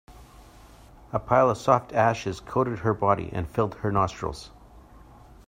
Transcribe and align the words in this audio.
A 1.13 1.19
pile 1.19 1.51
of 1.51 1.59
soft 1.59 1.93
ashes 1.93 2.39
coated 2.39 2.79
her 2.79 2.95
body 2.95 3.29
and 3.31 3.47
filled 3.47 3.75
her 3.75 3.91
nostrils. 3.91 4.49